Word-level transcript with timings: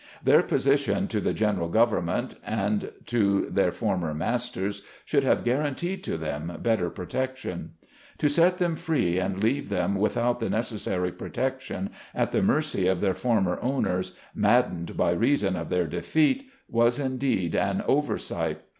Their 0.23 0.41
position 0.41 1.07
to 1.09 1.19
the 1.19 1.31
general 1.31 1.67
government, 1.69 2.33
and 2.43 2.91
to 3.05 3.47
their 3.51 3.71
former 3.71 4.15
masters, 4.15 4.81
should 5.05 5.23
have 5.23 5.43
guaranteed 5.43 6.03
to 6.05 6.17
them 6.17 6.57
better 6.63 6.89
protection. 6.89 7.73
To 8.17 8.27
set 8.27 8.57
them 8.57 8.75
free, 8.75 9.19
and 9.19 9.43
leave 9.43 9.69
them 9.69 9.93
without 9.93 10.39
the 10.39 10.49
necessary 10.49 11.11
protection, 11.11 11.91
at 12.15 12.31
the 12.31 12.41
mercy 12.41 12.87
of 12.87 12.99
their 12.99 13.13
former 13.13 13.59
owners, 13.61 14.17
maddened 14.33 14.97
by 14.97 15.11
reason 15.11 15.55
of 15.55 15.69
their 15.69 15.85
defeat, 15.85 16.49
was 16.67 16.97
indeed 16.97 17.53
an 17.53 17.83
oversight. 17.85 18.61